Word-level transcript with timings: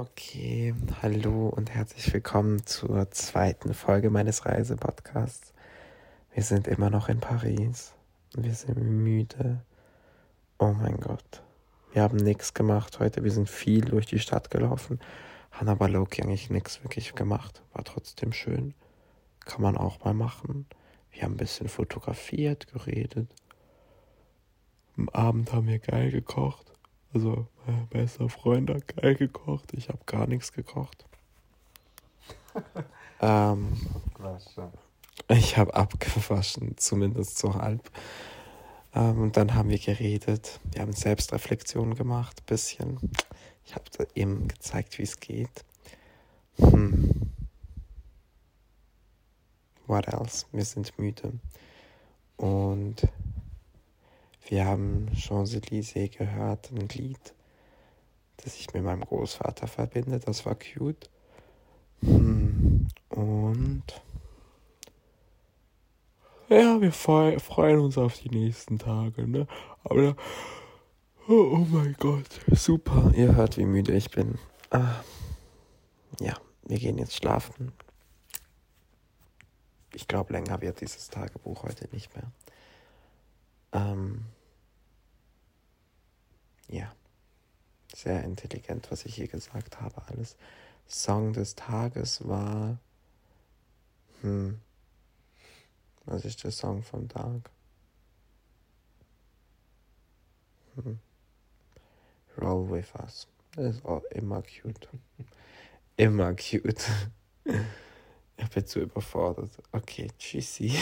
Okay, 0.00 0.76
hallo 1.02 1.48
und 1.48 1.74
herzlich 1.74 2.14
willkommen 2.14 2.64
zur 2.64 3.10
zweiten 3.10 3.74
Folge 3.74 4.10
meines 4.10 4.46
Reisepodcasts. 4.46 5.52
Wir 6.32 6.44
sind 6.44 6.68
immer 6.68 6.88
noch 6.88 7.08
in 7.08 7.18
Paris. 7.18 7.94
Wir 8.32 8.54
sind 8.54 8.80
müde. 8.80 9.60
Oh 10.60 10.72
mein 10.72 11.00
Gott. 11.00 11.42
Wir 11.92 12.02
haben 12.02 12.16
nichts 12.16 12.54
gemacht 12.54 13.00
heute. 13.00 13.24
Wir 13.24 13.32
sind 13.32 13.50
viel 13.50 13.86
durch 13.86 14.06
die 14.06 14.20
Stadt 14.20 14.52
gelaufen, 14.52 15.00
haben 15.50 15.68
aber 15.68 15.88
Loki 15.88 16.22
eigentlich 16.22 16.48
nichts 16.48 16.80
wirklich 16.84 17.16
gemacht. 17.16 17.60
War 17.72 17.82
trotzdem 17.82 18.32
schön. 18.32 18.74
Kann 19.40 19.62
man 19.62 19.76
auch 19.76 20.04
mal 20.04 20.14
machen. 20.14 20.66
Wir 21.10 21.22
haben 21.22 21.32
ein 21.32 21.38
bisschen 21.38 21.68
fotografiert, 21.68 22.68
geredet. 22.72 23.28
Am 24.96 25.08
Abend 25.08 25.52
haben 25.52 25.66
wir 25.66 25.80
geil 25.80 26.12
gekocht. 26.12 26.77
Also, 27.14 27.46
mein 27.66 27.86
bester 27.88 28.28
Freund 28.28 28.70
hat 28.70 28.86
geil 28.96 29.14
gekocht. 29.14 29.72
Ich 29.72 29.88
habe 29.88 29.98
gar 30.06 30.26
nichts 30.26 30.52
gekocht. 30.52 31.06
ähm, 33.20 33.76
ich 35.28 35.56
habe 35.56 35.74
abgewaschen, 35.74 36.76
zumindest 36.76 37.38
so 37.38 37.54
halb. 37.54 37.90
Ähm, 38.94 39.22
und 39.22 39.36
dann 39.36 39.54
haben 39.54 39.70
wir 39.70 39.78
geredet. 39.78 40.60
Wir 40.72 40.82
haben 40.82 40.92
Selbstreflexion 40.92 41.94
gemacht, 41.94 42.44
bisschen. 42.46 42.98
Ich 43.64 43.74
habe 43.74 43.84
ihm 44.14 44.48
gezeigt, 44.48 44.98
wie 44.98 45.02
es 45.02 45.20
geht. 45.20 45.64
Hm. 46.58 47.30
What 49.86 50.08
else? 50.08 50.46
Wir 50.52 50.64
sind 50.64 50.98
müde. 50.98 51.32
Und 52.36 53.08
wir 54.48 54.64
haben 54.64 55.08
Champs-Élysées 55.14 56.08
gehört, 56.08 56.70
ein 56.72 56.88
Lied, 56.88 57.34
das 58.38 58.56
ich 58.56 58.72
mit 58.72 58.82
meinem 58.82 59.02
Großvater 59.02 59.66
verbinde. 59.66 60.18
Das 60.18 60.46
war 60.46 60.54
cute. 60.54 61.10
Hm, 62.00 62.88
und 63.10 63.84
ja, 66.48 66.80
wir 66.80 66.92
freuen 66.92 67.80
uns 67.80 67.98
auf 67.98 68.18
die 68.20 68.30
nächsten 68.30 68.78
Tage, 68.78 69.28
ne? 69.28 69.46
Aber 69.84 70.16
oh, 71.28 71.50
oh 71.52 71.66
mein 71.70 71.94
Gott, 71.98 72.40
super. 72.50 73.12
Ihr 73.14 73.36
hört, 73.36 73.58
wie 73.58 73.66
müde 73.66 73.94
ich 73.94 74.10
bin. 74.10 74.38
Ah, 74.70 75.02
ja, 76.20 76.34
wir 76.64 76.78
gehen 76.78 76.96
jetzt 76.96 77.16
schlafen. 77.16 77.72
Ich 79.92 80.08
glaube, 80.08 80.32
länger 80.32 80.60
wird 80.62 80.80
dieses 80.80 81.08
Tagebuch 81.08 81.64
heute 81.64 81.86
nicht 81.92 82.14
mehr. 82.14 82.30
Ähm, 83.72 84.24
ja, 86.68 86.92
sehr 87.98 88.22
intelligent, 88.22 88.90
was 88.90 89.04
ich 89.04 89.16
hier 89.16 89.28
gesagt 89.28 89.80
habe, 89.80 90.00
alles. 90.06 90.36
Song 90.86 91.32
des 91.32 91.54
Tages 91.54 92.26
war. 92.26 92.78
Hm. 94.22 94.60
Was 96.06 96.24
ist 96.24 96.44
der 96.44 96.52
Song 96.52 96.82
vom 96.82 97.08
Tag? 97.08 97.50
Hm. 100.76 100.98
Roll 102.40 102.70
with 102.70 102.94
us. 103.00 103.26
Das 103.56 103.76
ist 103.76 103.84
auch 103.84 104.04
immer 104.04 104.42
cute. 104.42 104.88
Immer 105.96 106.34
cute. 106.34 106.84
Ich 108.40 108.48
bin 108.50 108.64
zu 108.64 108.78
überfordert. 108.78 109.50
Okay, 109.72 110.12
tschüssi. 110.16 110.72